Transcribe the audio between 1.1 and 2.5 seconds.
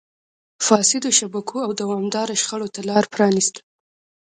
شبکو او دوامداره